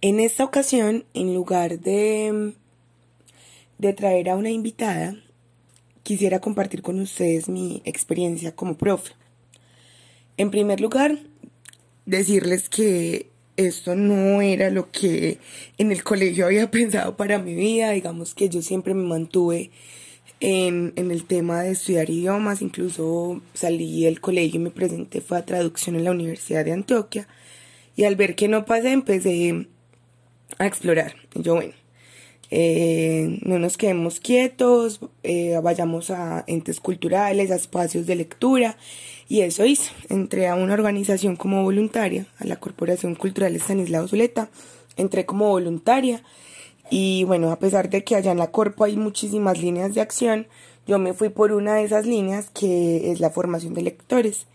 En 0.00 0.20
esta 0.20 0.44
ocasión, 0.44 1.04
en 1.12 1.34
lugar 1.34 1.80
de, 1.80 2.52
de 3.78 3.92
traer 3.94 4.30
a 4.30 4.36
una 4.36 4.50
invitada, 4.50 5.16
quisiera 6.04 6.38
compartir 6.38 6.82
con 6.82 7.00
ustedes 7.00 7.48
mi 7.48 7.82
experiencia 7.84 8.54
como 8.54 8.78
profe. 8.78 9.14
En 10.36 10.52
primer 10.52 10.80
lugar, 10.80 11.18
decirles 12.06 12.68
que 12.68 13.26
esto 13.56 13.96
no 13.96 14.40
era 14.40 14.70
lo 14.70 14.88
que 14.92 15.38
en 15.78 15.90
el 15.90 16.04
colegio 16.04 16.46
había 16.46 16.70
pensado 16.70 17.16
para 17.16 17.40
mi 17.40 17.54
vida. 17.54 17.90
Digamos 17.90 18.34
que 18.34 18.48
yo 18.48 18.62
siempre 18.62 18.94
me 18.94 19.02
mantuve 19.02 19.72
en, 20.38 20.92
en, 20.94 21.10
el 21.10 21.24
tema 21.24 21.62
de 21.62 21.72
estudiar 21.72 22.08
idiomas. 22.08 22.62
Incluso 22.62 23.42
salí 23.52 24.04
del 24.04 24.20
colegio 24.20 24.60
y 24.60 24.62
me 24.62 24.70
presenté, 24.70 25.20
fue 25.20 25.38
a 25.38 25.44
traducción 25.44 25.96
en 25.96 26.04
la 26.04 26.12
Universidad 26.12 26.64
de 26.64 26.70
Antioquia. 26.70 27.26
Y 27.96 28.04
al 28.04 28.14
ver 28.14 28.36
que 28.36 28.46
no 28.46 28.64
pasé, 28.64 28.92
empecé 28.92 29.66
a 30.56 30.66
explorar. 30.66 31.14
yo, 31.34 31.56
bueno, 31.56 31.74
eh, 32.50 33.40
no 33.42 33.58
nos 33.58 33.76
quedemos 33.76 34.20
quietos, 34.20 35.00
eh, 35.22 35.58
vayamos 35.62 36.10
a 36.10 36.44
entes 36.46 36.80
culturales, 36.80 37.50
a 37.50 37.56
espacios 37.56 38.06
de 38.06 38.16
lectura. 38.16 38.76
Y 39.28 39.42
eso 39.42 39.64
hice. 39.64 39.90
Entré 40.08 40.48
a 40.48 40.54
una 40.54 40.74
organización 40.74 41.36
como 41.36 41.62
voluntaria, 41.62 42.26
a 42.38 42.44
la 42.44 42.56
Corporación 42.56 43.14
Cultural 43.14 43.54
Estanislao 43.54 44.08
Zuleta. 44.08 44.48
Entré 44.96 45.26
como 45.26 45.50
voluntaria. 45.50 46.22
Y 46.90 47.24
bueno, 47.24 47.50
a 47.50 47.58
pesar 47.58 47.90
de 47.90 48.02
que 48.02 48.16
allá 48.16 48.32
en 48.32 48.38
la 48.38 48.50
Corpo 48.50 48.84
hay 48.84 48.96
muchísimas 48.96 49.60
líneas 49.60 49.94
de 49.94 50.00
acción, 50.00 50.46
yo 50.86 50.98
me 50.98 51.12
fui 51.12 51.28
por 51.28 51.52
una 51.52 51.74
de 51.74 51.84
esas 51.84 52.06
líneas 52.06 52.48
que 52.48 53.12
es 53.12 53.20
la 53.20 53.28
formación 53.28 53.74
de 53.74 53.82
lectores. 53.82 54.46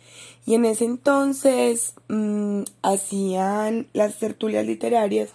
Y 0.47 0.55
en 0.55 0.66
ese 0.66 0.85
entonces 0.85 1.94
mm, 2.09 2.63
hacían 2.81 3.88
las 3.94 4.17
tertulias 4.17 4.66
literarias 4.66 5.30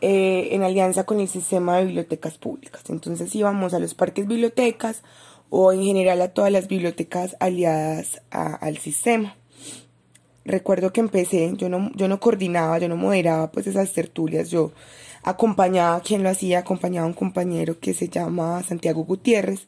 eh, 0.00 0.48
en 0.52 0.62
alianza 0.62 1.04
con 1.04 1.20
el 1.20 1.28
sistema 1.28 1.76
de 1.76 1.84
bibliotecas 1.84 2.38
públicas. 2.38 2.82
Entonces 2.88 3.34
íbamos 3.34 3.74
a 3.74 3.78
los 3.78 3.94
parques 3.94 4.26
bibliotecas 4.26 5.02
o 5.50 5.72
en 5.72 5.82
general 5.82 6.22
a 6.22 6.28
todas 6.28 6.50
las 6.52 6.68
bibliotecas 6.68 7.36
aliadas 7.40 8.22
al 8.30 8.78
sistema. 8.78 9.36
Recuerdo 10.44 10.92
que 10.92 11.00
empecé, 11.00 11.52
yo 11.56 11.68
no, 11.68 11.90
yo 11.94 12.08
no 12.08 12.18
coordinaba, 12.18 12.78
yo 12.78 12.88
no 12.88 12.96
moderaba 12.96 13.50
pues 13.50 13.66
esas 13.66 13.92
tertulias, 13.92 14.50
yo 14.50 14.72
acompañaba 15.22 15.96
a 15.96 16.00
quien 16.00 16.22
lo 16.22 16.30
hacía, 16.30 16.60
acompañaba 16.60 17.04
a 17.04 17.08
un 17.08 17.14
compañero 17.14 17.78
que 17.78 17.92
se 17.92 18.08
llama 18.08 18.62
Santiago 18.62 19.04
Gutiérrez 19.04 19.66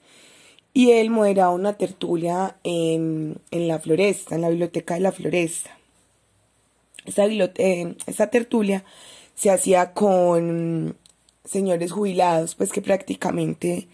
y 0.72 0.92
él 0.92 1.10
moderaba 1.10 1.50
una 1.50 1.74
tertulia 1.74 2.56
en, 2.64 3.38
en 3.50 3.68
la 3.68 3.78
floresta, 3.78 4.34
en 4.34 4.40
la 4.40 4.48
biblioteca 4.48 4.94
de 4.94 5.00
la 5.00 5.12
floresta. 5.12 5.76
Esa, 7.04 7.26
eh, 7.26 7.96
esa 8.06 8.28
tertulia 8.28 8.84
se 9.34 9.50
hacía 9.50 9.92
con 9.92 10.96
señores 11.44 11.92
jubilados, 11.92 12.54
pues 12.54 12.72
que 12.72 12.82
prácticamente 12.82 13.88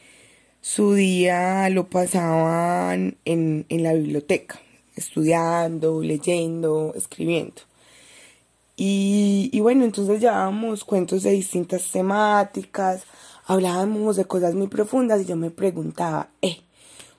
su 0.60 0.94
día 0.94 1.68
lo 1.70 1.88
pasaban 1.88 3.16
en, 3.24 3.64
en 3.68 3.82
la 3.82 3.94
biblioteca, 3.94 4.60
estudiando, 4.96 6.02
leyendo, 6.02 6.92
escribiendo. 6.96 7.62
Y, 8.76 9.50
y, 9.52 9.60
bueno, 9.60 9.84
entonces 9.84 10.20
llevábamos 10.20 10.84
cuentos 10.84 11.24
de 11.24 11.32
distintas 11.32 11.90
temáticas, 11.90 13.02
hablábamos 13.46 14.16
de 14.16 14.24
cosas 14.24 14.54
muy 14.54 14.68
profundas 14.68 15.22
y 15.22 15.24
yo 15.24 15.34
me 15.36 15.50
preguntaba, 15.50 16.28
eh, 16.42 16.58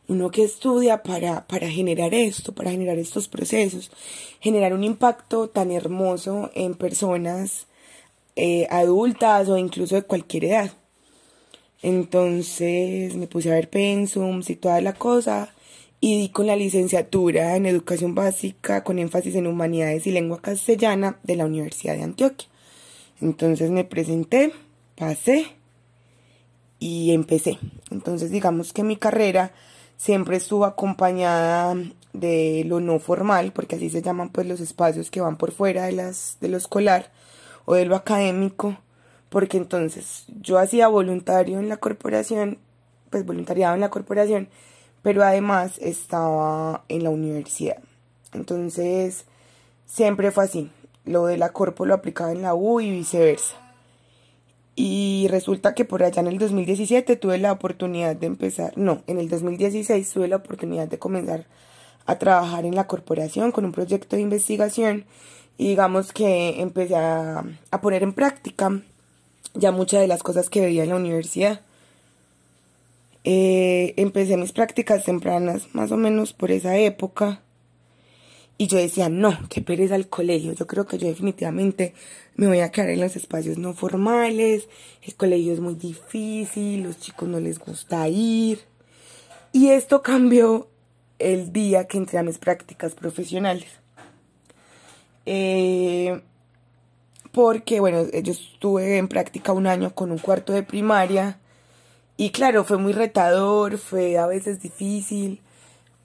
uno 0.08 0.32
que 0.32 0.44
estudia 0.44 1.04
para, 1.04 1.46
para 1.48 1.70
generar 1.70 2.14
esto, 2.14 2.54
para 2.54 2.72
generar 2.72 2.98
estos 2.98 3.28
procesos, 3.28 3.92
generar 4.40 4.74
un 4.74 4.84
impacto 4.84 5.50
tan 5.50 5.72
hermoso 5.72 6.50
en 6.56 6.76
personas 6.76 7.68
eh, 8.42 8.68
adultas 8.70 9.50
o 9.50 9.58
incluso 9.58 9.96
de 9.96 10.04
cualquier 10.04 10.46
edad. 10.46 10.72
Entonces 11.82 13.14
me 13.16 13.28
puse 13.28 13.52
a 13.52 13.56
ver 13.56 13.70
pensums 13.70 14.50
y 14.50 14.56
toda 14.56 14.80
la 14.80 14.94
cosa 14.94 15.54
y 16.00 16.18
di 16.18 16.30
con 16.30 16.48
la 16.48 16.56
licenciatura 16.56 17.58
en 17.58 17.66
educación 17.66 18.16
básica 18.16 18.86
con 18.86 18.98
énfasis 18.98 19.36
en 19.36 19.46
humanidades 19.46 20.08
y 20.08 20.12
lengua 20.12 20.42
castellana 20.42 21.20
de 21.24 21.36
la 21.36 21.46
Universidad 21.46 21.96
de 21.96 22.04
Antioquia. 22.04 22.48
Entonces 23.20 23.72
me 23.72 23.84
presenté, 23.84 24.54
pasé 24.96 25.48
y 26.80 27.12
empecé. 27.12 27.60
Entonces 27.92 28.32
digamos 28.32 28.72
que 28.72 28.84
mi 28.84 28.96
carrera 28.96 29.52
siempre 29.98 30.38
estuvo 30.38 30.64
acompañada 30.64 31.76
de 32.14 32.64
lo 32.66 32.80
no 32.80 33.00
formal, 33.00 33.52
porque 33.52 33.76
así 33.76 33.90
se 33.90 34.02
llaman 34.02 34.30
pues 34.30 34.48
los 34.48 34.62
espacios 34.62 35.12
que 35.12 35.20
van 35.20 35.36
por 35.36 35.52
fuera 35.52 35.88
de 35.88 35.92
las 35.92 36.38
de 36.40 36.48
lo 36.48 36.56
escolar 36.56 37.12
o 37.70 37.76
de 37.76 37.86
lo 37.86 37.96
académico, 37.96 38.76
porque 39.30 39.58
entonces 39.58 40.26
yo 40.42 40.58
hacía 40.58 40.88
voluntario 40.88 41.60
en 41.60 41.70
la 41.70 41.78
corporación, 41.78 42.58
pues 43.12 43.24
voluntariado 43.28 43.76
en 43.76 43.82
la 43.82 43.92
corporación, 43.92 44.50
pero 45.04 45.24
además 45.24 45.78
estaba 45.78 46.84
en 46.90 47.04
la 47.04 47.12
universidad. 47.12 47.78
Entonces, 48.34 49.26
siempre 49.86 50.32
fue 50.32 50.46
así. 50.46 50.72
Lo 51.06 51.28
de 51.28 51.38
la 51.38 51.50
corpo 51.50 51.86
lo 51.86 51.94
aplicaba 51.94 52.32
en 52.32 52.42
la 52.42 52.56
U 52.56 52.82
y 52.82 52.90
viceversa. 52.90 53.56
Y 54.76 55.28
resulta 55.30 55.76
que 55.76 55.86
por 55.86 56.02
allá 56.02 56.22
en 56.22 56.28
el 56.28 56.40
2017 56.40 57.18
tuve 57.18 57.38
la 57.38 57.52
oportunidad 57.52 58.16
de 58.16 58.26
empezar, 58.26 58.76
no, 58.78 59.04
en 59.06 59.20
el 59.20 59.30
2016 59.30 60.12
tuve 60.12 60.28
la 60.28 60.38
oportunidad 60.38 60.88
de 60.88 60.98
comenzar 60.98 61.46
a 62.08 62.18
trabajar 62.18 62.66
en 62.66 62.74
la 62.74 62.88
corporación 62.88 63.52
con 63.52 63.64
un 63.64 63.74
proyecto 63.74 64.16
de 64.16 64.24
investigación 64.24 65.06
y 65.60 65.68
digamos 65.68 66.14
que 66.14 66.62
empecé 66.62 66.96
a, 66.96 67.44
poner 67.82 68.02
en 68.02 68.14
práctica 68.14 68.82
ya 69.54 69.74
muchas 69.74 70.00
de 70.00 70.08
las 70.08 70.24
cosas 70.24 70.50
que 70.50 70.62
veía 70.62 70.84
en 70.84 70.90
la 70.90 70.96
universidad. 70.96 71.60
Eh, 73.26 73.94
empecé 73.98 74.38
mis 74.38 74.54
prácticas 74.54 75.04
tempranas 75.04 75.68
más 75.74 75.92
o 75.92 75.98
menos 75.98 76.32
por 76.32 76.52
esa 76.52 76.78
época 76.78 77.42
y 78.58 78.68
yo 78.68 78.78
decía, 78.78 79.10
no, 79.10 79.38
qué 79.50 79.60
pereza 79.60 79.98
el 79.98 80.08
colegio, 80.08 80.54
yo 80.54 80.66
creo 80.66 80.88
que 80.88 80.98
yo 80.98 81.10
definitivamente 81.10 81.94
me 82.36 82.48
voy 82.48 82.62
a 82.62 82.72
quedar 82.72 82.92
en 82.92 83.02
los 83.02 83.18
espacios 83.18 83.58
no 83.58 83.74
formales, 83.74 84.70
el 85.02 85.16
colegio 85.16 85.52
es 85.52 85.60
muy 85.60 85.76
difícil, 85.76 86.84
los 86.84 87.02
chicos 87.02 87.28
no 87.28 87.42
les 87.42 87.60
gusta 87.60 88.08
ir. 88.08 88.62
Y 89.52 89.72
esto 89.72 90.04
cambió 90.04 90.70
el 91.20 91.52
día 91.52 91.86
que 91.86 91.98
entré 91.98 92.18
a 92.18 92.24
mis 92.24 92.38
prácticas 92.38 92.96
profesionales. 92.96 93.80
Eh, 95.26 96.22
porque, 97.32 97.80
bueno, 97.80 98.10
yo 98.10 98.32
estuve 98.32 98.98
en 98.98 99.08
práctica 99.08 99.52
un 99.52 99.68
año 99.68 99.94
con 99.94 100.12
un 100.12 100.18
cuarto 100.18 100.54
de 100.54 100.64
primaria 100.64 101.40
y 102.18 102.32
claro, 102.32 102.64
fue 102.64 102.78
muy 102.78 102.92
retador, 102.92 103.78
fue 103.78 104.18
a 104.18 104.28
veces 104.28 104.62
difícil, 104.62 105.42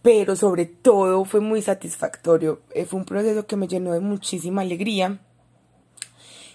pero 0.02 0.36
sobre 0.36 0.66
todo 0.66 1.24
fue 1.24 1.40
muy 1.40 1.62
satisfactorio. 1.62 2.60
Eh, 2.74 2.84
fue 2.84 3.00
un 3.00 3.06
proceso 3.06 3.46
que 3.46 3.56
me 3.56 3.68
llenó 3.68 3.92
de 3.92 4.00
muchísima 4.00 4.62
alegría 4.62 5.18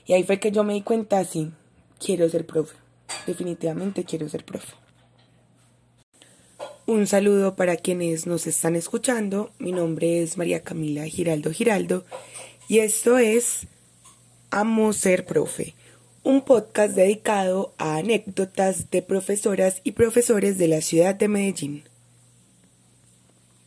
y 0.06 0.14
ahí 0.14 0.24
fue 0.24 0.40
que 0.40 0.52
yo 0.52 0.64
me 0.64 0.74
di 0.74 0.81
cuenta, 0.81 1.24
sí, 1.26 1.52
quiero 2.00 2.30
ser 2.30 2.46
profe, 2.46 2.76
definitivamente 3.28 4.06
quiero 4.06 4.30
ser 4.30 4.46
profe. 4.46 4.74
Un 6.90 7.06
saludo 7.06 7.56
para 7.56 7.78
quienes 7.78 8.26
nos 8.26 8.48
están 8.48 8.76
escuchando. 8.76 9.52
Mi 9.60 9.72
nombre 9.72 10.24
es 10.24 10.40
María 10.40 10.64
Camila 10.64 11.06
Giraldo 11.06 11.52
Giraldo 11.52 12.04
y 12.68 12.80
esto 12.80 13.20
es 13.20 13.68
Amo 14.50 14.92
Ser 14.92 15.24
Profe, 15.28 15.76
un 16.24 16.42
podcast 16.42 16.96
dedicado 16.96 17.76
a 17.78 17.98
anécdotas 17.98 18.90
de 18.90 19.04
profesoras 19.04 19.82
y 19.84 19.92
profesores 19.92 20.58
de 20.58 20.68
la 20.68 20.82
ciudad 20.82 21.14
de 21.14 21.28
Medellín. 21.28 21.89